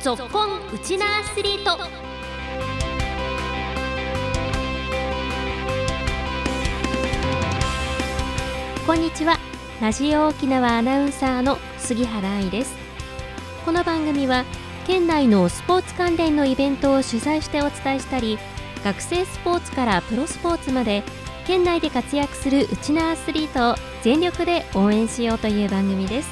[0.00, 1.76] ぞっこんウチナアスリート。
[8.86, 9.36] こんにちは。
[9.78, 12.74] ラジオ沖縄アナウンサーの杉原愛です。
[13.66, 14.46] この番組は
[14.86, 18.38] 県内のスポーツ関連のイベントを取材してお伝えしたり
[18.82, 21.02] 学生スポーツからプロスポーツまで
[21.46, 26.30] 県内で活躍するうちなアスリートを全力で応援しようという番組です。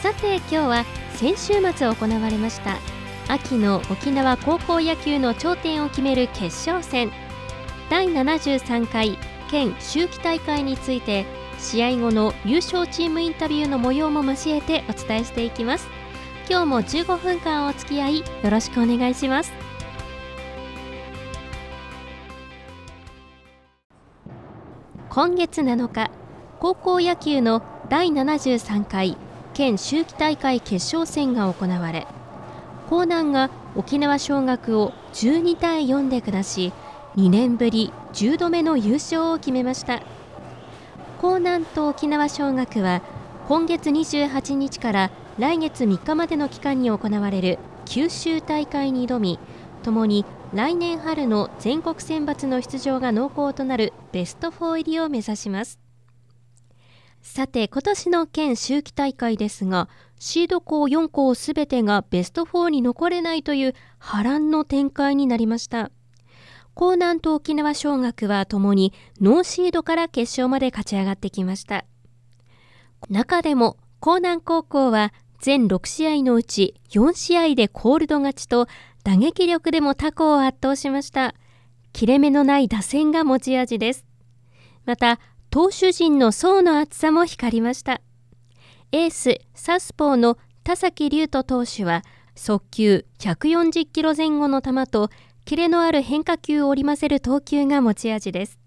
[0.00, 0.84] さて今日は
[1.18, 2.78] 先週末行われました
[3.26, 7.10] 秋の沖縄高校野球の頂点を決める決勝戦。
[7.90, 9.18] 第73回
[9.50, 11.26] 県秋季大会について
[11.58, 15.88] 試合後の優勝チームインタビューの模様も交えてお伝えしていきます。
[16.48, 19.52] 今日も15分間お付き合いよろしくお願いします。
[25.10, 26.12] 今月7日
[26.60, 29.16] 高校野球の第73回
[29.58, 32.06] 県秋季大会決勝戦が行われ
[32.92, 36.72] 江南が沖縄尚学を12対4で下し
[37.16, 39.94] 2年ぶり10度目の優勝を決めました。
[41.20, 43.02] 江南と沖縄尚学は
[43.48, 49.40] 今月28日から来月3日までの期間に行われる九州大会に挑み
[49.82, 55.87] ともに来年春の全国選抜の出場が濃厚となるベスト4入りを目指します。
[57.22, 59.88] さて今年の県秋季大会ですが
[60.18, 65.90] シード校4校すべてがベスト4に残れないという波乱の展開になりました。
[66.80, 71.84] 江南と沖縄尚学はともにノーシードから決勝まで勝ち上がってきました。
[73.10, 78.66] 中でも江南高校は全6試合のうち4試合でコールド勝ちと
[79.04, 81.34] 打撃力でも他校を圧倒しました。
[81.92, 84.04] 切れ目のない打線が持ち味です。
[84.84, 85.18] また
[85.58, 88.00] 投手陣の層の厚さも光りました。
[88.92, 92.04] エースサスポーの田崎龍斗投手は
[92.36, 95.10] 速球140キロ前後の球と
[95.44, 98.60] キレのある変化球を織り交ぜる投球が持ち味です。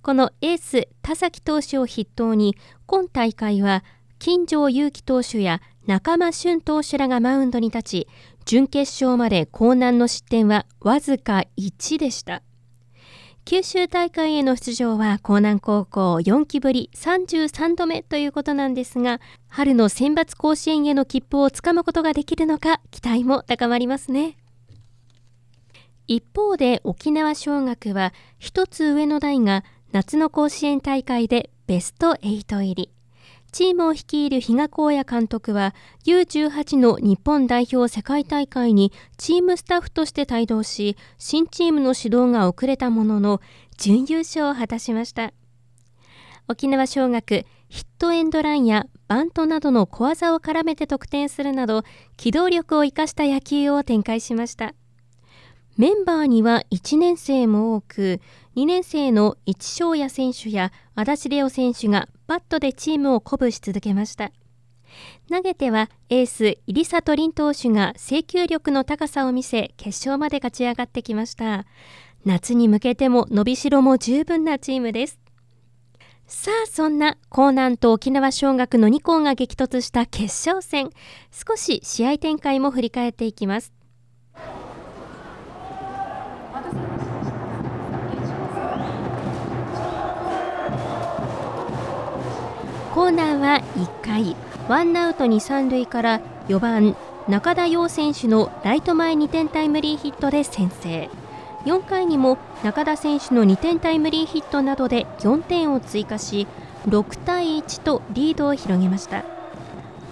[0.00, 2.56] このエース田崎投手を筆頭に
[2.86, 3.82] 今大会は
[4.20, 8.08] 金城裕樹投手や中間俊投手らがマウンドに立ち
[8.44, 12.44] 準決勝まで高南の失点はわずか1でした。
[13.50, 24.36] 九州大会への出場は江南高校4期ぶり33度目ということなんですが春の選抜甲子園への切符をつかむことができるのか期待も高まりますね。
[26.06, 32.97] 一方で沖縄尚学は1つ上の台が夏の甲子園大会でベスト8入り。
[33.58, 35.74] チームを率いる比嘉公也監督は
[36.06, 43.40] U18 の日本代表世界大会にチームスタッフとして帯同し新チームの指導が遅れたものの
[43.76, 45.32] 準優勝を果たしました。
[46.46, 51.82] 沖縄尚学ヒットエンドランやバントなどの小技を絡めて得点するなど
[52.16, 54.72] 機動力を生かした野球を展開しました。
[55.78, 58.20] メンバーには1年生も多く
[58.56, 64.32] 2年生の市翔也選手や足立レオ選手がバットでチームを鼓舞し続けました。
[65.30, 71.64] 投げてはエース入里凛投手が制球力の高さを見せ決勝まで勝ち上がってきました。
[72.24, 75.20] 夏に向けても伸びしろも十分なチームです。
[76.26, 80.90] さあそんな江南と沖縄尚学の2校が激突した決勝戦。
[81.30, 83.77] 少し試合展開も振り返っていきます。
[92.98, 94.34] コーナーは1回。
[94.68, 96.96] ワンアウト2、3塁から4番
[97.28, 101.08] 中田陽選手のライト前2点タイムリーヒットで先制。
[101.64, 106.48] 4回にも中田選手の2点タイムリーヒットなどで4点を追加し
[106.88, 109.22] 6対1とリードを広げました。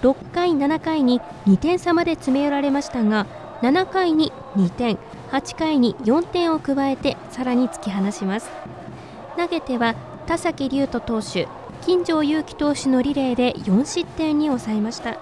[0.02, 3.26] 6回、7回に2点差まで詰め寄られましたが
[3.62, 4.96] 7回に2点
[5.32, 8.48] 8回に4点を加えてさらに突き放します。
[9.36, 9.96] 投げては
[10.28, 11.48] 田崎龍斗投手
[11.86, 15.20] 金城裕樹投手のリレーで4失点に抑えました。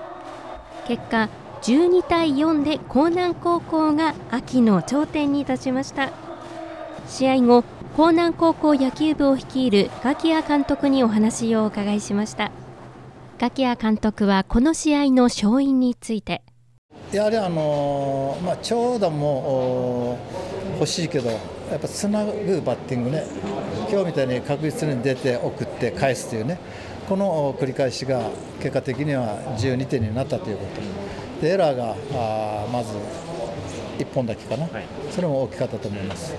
[0.88, 1.28] 結果
[1.60, 6.10] 12対4で江南高校が秋の頂点に立ちました。
[7.06, 7.64] 試合後
[7.98, 12.50] 江南高校野球部を率いるガキヤ監督にお話をお伺いしました。
[13.38, 16.40] ガキヤ監督はこの試合の勝因について。
[17.12, 20.18] やはりあの、まあ、長打も
[20.76, 21.28] 欲しいけど
[21.74, 23.24] やっぱつなぐバッティングね
[23.90, 26.56] 今日みたいに確実に出て送って返すというね
[27.08, 28.30] この繰り返しが
[28.60, 31.42] 結果的には12点になったということ。
[31.42, 32.94] でエラーがあまず
[33.98, 36.36] 1本だけかな、はい、それも大きかったと思います。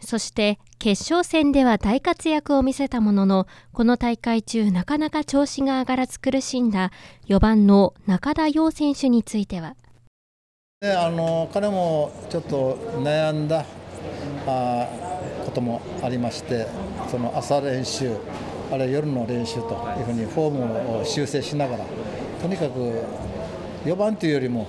[0.00, 6.92] そして決勝戦では大活躍を見せたもののこの大会中なかなか調子が上がらず苦しんだ
[7.28, 9.74] 4番の中田陽選手については
[10.84, 13.64] であの彼もちょっと悩んだ
[14.46, 14.86] あ
[15.46, 16.66] こともありまして
[17.10, 18.14] その朝練習
[18.70, 21.86] あるいは夜の練習というふうにフォームを修正しながら
[22.42, 23.00] とにかく
[23.86, 24.66] 4番というよりも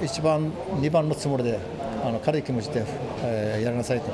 [0.00, 0.50] 1番、
[0.80, 1.60] 2番のつもりで
[2.04, 2.84] あの軽い気持ちで、
[3.22, 4.06] えー、やりなさいと。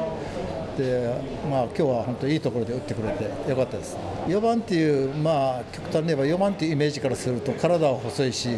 [0.76, 3.96] でまあ、今日は本当いいところで打ってくれてよかったです。
[4.26, 8.48] 4番っていう、まあ、極端に言えば4番っていうイメージからすると体は細いし、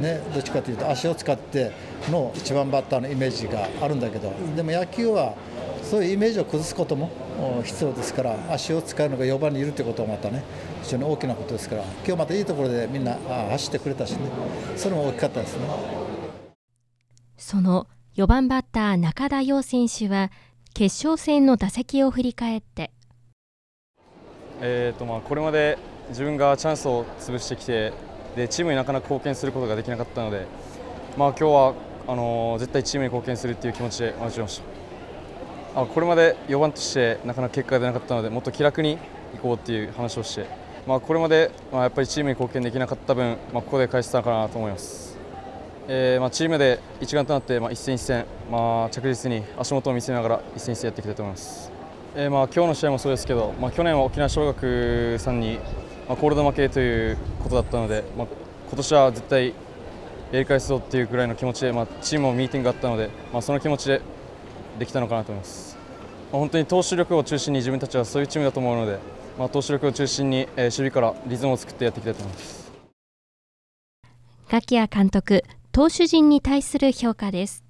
[0.00, 1.72] ね、どっちかというと足を使って
[2.10, 5.34] の1番バッターのイメージがあるんだけどでも野球は
[5.82, 7.10] そういうイメージを崩すことも
[7.64, 10.42] 必要ですから足を使うのが4番にいるということはまたね
[10.82, 13.14] 非常に大きなことですから今日またいいところでみんな
[13.50, 14.18] 走ってくれたしね
[14.76, 15.66] それも大きかったですね。
[17.36, 17.86] その
[18.16, 20.30] 4番バッター中田陽選手は
[20.78, 22.92] 決勝戦の打席を振り返って、
[24.60, 25.76] えーとまあ、これまで
[26.10, 27.92] 自分がチャンスを潰してきて
[28.36, 30.46] でチームになかなか貢献することができなかったので、
[31.16, 31.74] まあ、今日は
[32.06, 34.62] あのー、絶対チームに貢献するという気持ちで待ちまし
[35.74, 38.98] たあこれまで4番としてなかなか結果が出なかったのでもっと気楽にい
[39.42, 40.46] こうという話をして、
[40.86, 45.07] まあ、これまで、まあ、やっぱりチームに貢献できなかった分、まあ、ここで返せたのかなと思います。
[45.90, 51.72] えーまあ、チームで一丸となって、まあ、一戦一戦、まあ、着実に足元を見せながら一戦一戦やっていきたいと思います、
[52.14, 55.58] えーまあ、今日の試合もそうですけど、まあ、去年は沖縄尚学さんに、
[56.06, 58.26] まあ、コールド負けということだったので、まあ、
[58.68, 59.54] 今年は絶対
[60.30, 64.02] やり返すぞっていうぐらいの気持ちで、まあ、チームもミーティングがあったので、まあ、その気持ちで
[64.78, 65.74] できたのかなと思います、
[66.30, 68.98] まあ、本当に投手力を中心に自分たちはそういうチームだと思うので、
[69.38, 72.58] まあ、投手力を中心に、えー、守備からリズムを作ってやっていきたいと思います。
[74.50, 75.44] 柿谷監督
[75.78, 77.62] 投手陣に対する評価です。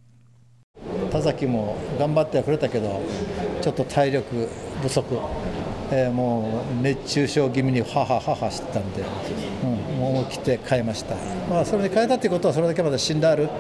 [1.13, 3.03] 田崎も頑張ってはくれたけど
[3.61, 4.49] ちょっと体力
[4.81, 5.15] 不足、
[5.91, 9.05] えー、もう熱中症気味にははははしてたんで、
[9.63, 11.17] うん、もう思い切って変えました、
[11.51, 13.51] まあ、それで変えたということはそれだけまだ信頼ある。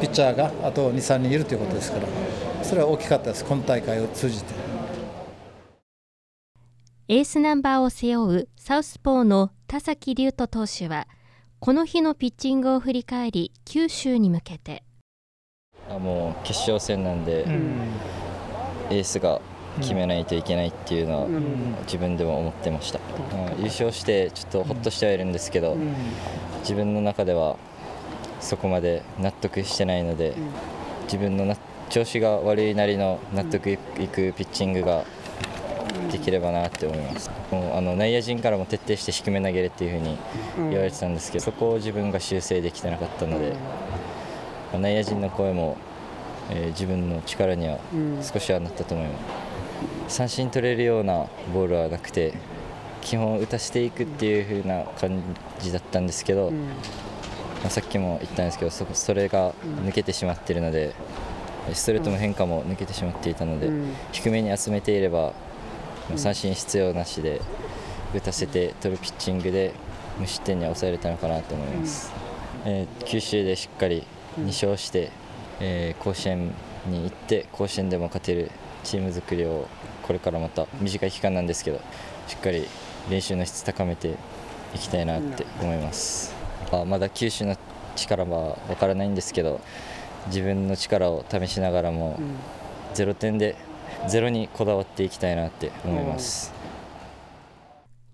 [0.00, 2.06] ピッチャーがあと2、3人いるということですから。
[2.62, 3.44] それは大きかったです。
[3.44, 4.54] 今大会を通じて。
[7.08, 11.08] エースナンバーを背負うサウスポーの田崎龍斗投手は
[11.62, 14.82] この日のピッチングを振り返り九州に向けて。
[15.90, 17.80] あもう決勝戦なんで、うん、
[18.88, 19.42] エースが
[19.78, 21.28] 決めないといけないっていうのは
[21.82, 25.76] 自分でも思ってました、うん、優勝してちょっとほっとしてはいるんですけど、
[26.60, 27.58] 自分の中では
[28.40, 30.34] そこまで納得してないので
[31.02, 31.54] 自分の
[31.90, 35.04] 調子が悪いなりの納得いくピッチングが
[36.10, 37.30] できればなって思います。
[37.50, 40.18] もうあの内野陣からも徹底して低め投げるっていうふうに
[40.70, 43.54] 言われてたんですけど、そこを自分が修正できてなかったので、
[44.78, 45.76] 内野陣の声も、
[46.50, 47.78] えー、自分の力には
[48.22, 49.18] 少しはなったと思いま
[50.08, 52.34] す、三振取れるようなボールはなくて
[53.00, 55.22] 基本打たせていくっていう風な感
[55.58, 59.52] じだったんですけど、まあ、さっきも言ったんですけどそそれが
[59.84, 60.94] 抜けてしまっているので
[61.72, 63.70] ストレートの変化も抜けてしまっていたので、
[64.12, 65.32] 低めに集めていれば
[66.16, 67.40] 三振必要なしで
[68.14, 69.72] 打たせて取るピッチングで
[70.18, 72.12] 無失点に抑えれたのかなと思います、
[72.64, 74.04] えー、九州でしっかり
[74.38, 75.10] 2勝して、
[75.60, 76.52] えー、甲子園
[76.86, 78.50] に行って甲子園でも勝てる
[78.84, 79.68] チーム作りを
[80.02, 81.80] これからまた短い期間なんですけど
[82.26, 82.66] しっかり
[83.08, 84.16] 練習の質高めて
[84.74, 86.34] いきたいなって思います、
[86.70, 87.56] あまだ九州の
[87.96, 89.60] 力は分からないんですけど
[90.26, 92.18] 自分の力を試しながらも
[92.94, 93.56] 0点で
[94.08, 96.52] ゼロにこだわっていきたいなって思います。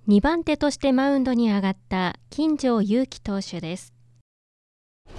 [0.09, 3.93] 2番手としてマウンドに上がった金城勇樹投手です。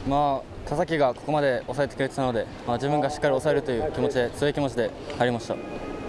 [0.08, 5.56] まあ、田崎がここまで抑えてくれてたので、まあ、自分がしっかり抑えるという気持ちで強い気持ちで入りました、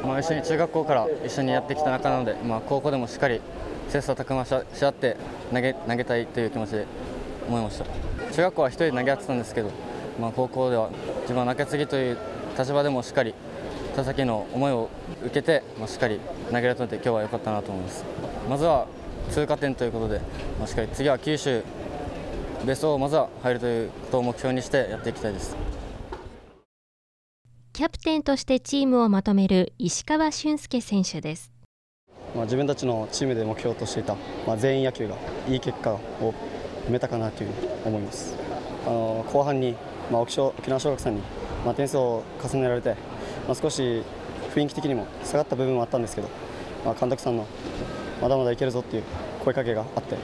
[0.07, 3.41] まあ、一緒に中学校から一緒にやってきた仲なので、まあ、高校でもしっかり
[3.89, 5.17] 切磋琢磨し合って
[5.53, 6.87] 投げ投げたいという気持ちで
[7.49, 7.85] 思いました。
[8.33, 9.71] 中学校は1人で投げ合ってたんですけど、
[10.21, 10.91] まあ、高校では
[11.23, 12.19] 自分は中継ぎという
[12.57, 13.35] 立場でもしっかり
[13.99, 14.89] 田崎の思いを
[15.25, 18.05] 受けて、まあ、しっかり投げられたので今日は良かったなと思います。
[18.49, 18.87] まずは
[19.29, 20.21] 通過点ということで、
[20.57, 21.65] まあ、しっかり次は九州
[22.65, 25.57] ベストをまずは入るということを目標にしてやっていきたいです。
[27.73, 31.51] キャプテンとしてチームをまとめる石川俊介選手です。
[32.37, 34.15] まあ、自分たちのチームで目標としていた、
[34.47, 35.17] まあ、全員野球が
[35.49, 35.99] いい結果を
[36.87, 38.37] 埋めたかなというふうに思います。
[38.87, 39.75] あの後半に、
[40.09, 41.23] まあ、沖縄尚学さんに、
[41.65, 42.95] まあ、点数を重ねられて
[43.49, 44.03] まあ、少し
[44.55, 46.29] 雰囲気的にも下がった部分はあったんですけど、
[46.85, 47.47] まあ、監督さんの
[48.21, 49.03] まだまだいけるぞっていう
[49.43, 50.17] 声かけがあって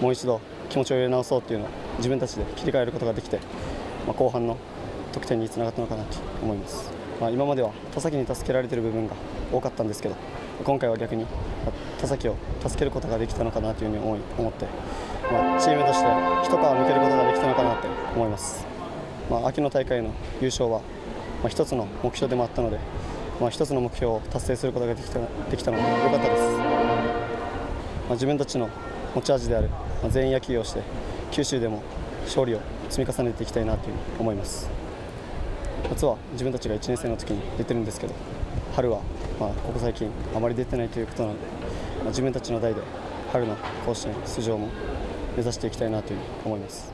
[0.00, 1.68] もう一度気持ちを入れ直そうっていうのを
[1.98, 3.38] 自分たちで切り替えることができて、
[4.06, 4.58] まあ、後半の
[5.12, 6.90] 得点につながったのかなと思います。
[7.20, 9.14] まあ、今までは田崎に助けられている部分が
[9.50, 10.16] 多かったんですけど
[10.62, 11.24] 今回は逆に
[11.98, 14.66] 田崎を助けることができたのかなというふうに思い思って、
[15.32, 16.06] まあ、チームとして
[16.44, 18.66] 一皮むけることができたのかなって思います、
[19.30, 20.10] まあ、秋の大会の
[20.42, 20.82] 優勝は、
[21.42, 22.78] まあ、一つの目標でもあったので、
[23.40, 25.18] まあ、一つの目標を達成することができた
[25.50, 28.70] できたので良かったです、まあ、自分たちの
[29.14, 30.82] 持ち味である、まあ、全員野球をして
[31.30, 31.82] 九州でも
[32.24, 34.68] 勝利を積み重ねていきたいなというふうに思います。
[35.90, 38.14] 夏は自分たちが1年生の時に出てるんですけど
[38.74, 39.00] 春は
[39.38, 41.40] まあここ最近あまり出てないということなので、
[41.98, 42.80] まあ、自分たちの代で
[43.32, 44.68] 春の甲子園出場も
[45.36, 46.92] 目指していきたいなというふうに思います。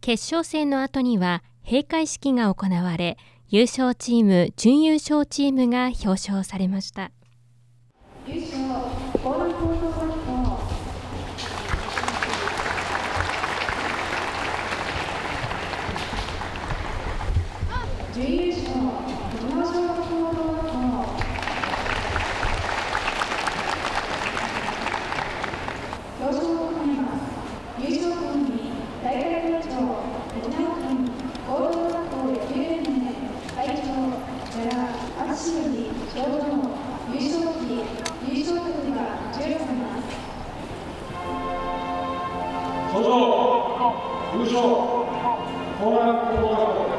[0.00, 3.18] 決勝戦の後には閉会式が行われ
[3.48, 7.10] 優勝チーム準優勝チームが表彰されました
[8.24, 8.56] 優勝
[18.14, 18.70] 準優勝
[19.34, 20.86] 沖縄小学校高校
[26.22, 27.26] 表彰を行います
[27.82, 28.70] 優勝校に
[29.02, 29.70] 大会会長
[30.38, 32.88] 沖縄県高等学校野球連盟
[33.54, 33.86] 会長
[34.50, 34.66] 寺
[35.30, 35.78] 淳より
[36.16, 36.50] 表彰
[37.12, 37.62] 優勝旗
[38.26, 38.98] 優勝曲が
[39.32, 40.08] 授与されます
[43.06, 43.12] 優
[44.42, 44.66] 勝
[45.78, 46.90] 高南高等学校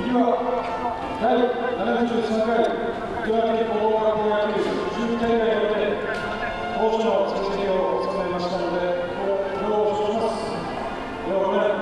[0.00, 0.24] 次は
[1.20, 1.36] 第
[1.76, 2.64] 73回
[3.28, 4.64] 岩手高等学校野球
[4.96, 6.00] 準大会において
[6.78, 8.80] 当初の成績を収めましたので
[9.60, 10.48] ご了承します
[11.26, 11.76] では本年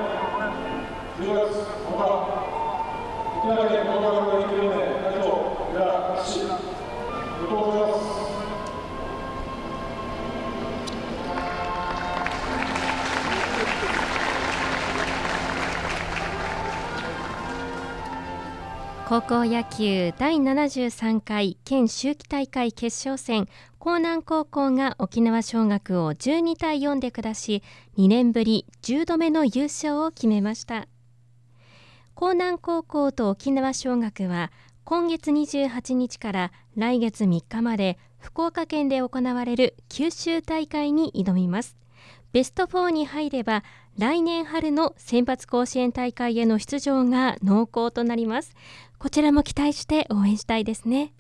[1.23, 2.03] 10月5日
[3.38, 6.59] 沖縄県高等学校野球連盟会長寺淳お
[7.38, 8.25] めでとうございます
[19.09, 23.47] 高校野球第73回県秋季大会決勝戦
[23.81, 27.63] 江南高校が沖縄尚学を12対4で下し
[27.97, 30.89] 2年ぶり10度目の優勝を決めました。
[32.21, 34.51] 江南高校と沖縄尚学は
[34.83, 41.77] 今月28日から来月3日まで福岡県で行われる九州大会に挑みます。
[42.33, 43.63] ベスト4に入れば
[43.97, 48.55] 来年春の選抜甲子園大会への出場が濃厚となります。
[48.99, 51.12] こちらも期待して応援したいですね。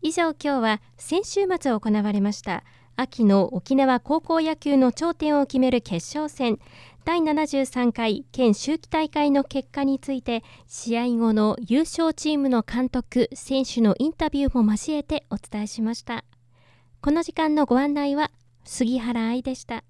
[0.00, 2.64] 以上今日は先週末行われました
[2.96, 6.58] 秋の沖縄高校野球の頂点を決める決勝戦
[7.04, 16.24] 第73回県秋季大会の結果について試合後の優勝チームの監督選手のインタビューも交えてお伝えしました。
[17.00, 18.30] この時間のご案内は
[18.64, 19.84] 杉原愛でした。